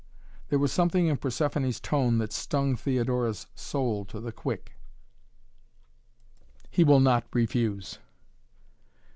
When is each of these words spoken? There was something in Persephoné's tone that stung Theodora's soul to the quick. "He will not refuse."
There 0.49 0.57
was 0.57 0.71
something 0.71 1.05
in 1.05 1.17
Persephoné's 1.17 1.79
tone 1.79 2.17
that 2.17 2.33
stung 2.33 2.75
Theodora's 2.75 3.45
soul 3.53 4.03
to 4.05 4.19
the 4.19 4.31
quick. 4.31 4.71
"He 6.71 6.83
will 6.83 6.99
not 6.99 7.25
refuse." 7.33 7.99